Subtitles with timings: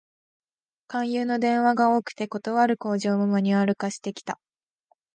[0.87, 4.39] 勧誘の電話が多くて、断る口上もマニュアル化してきた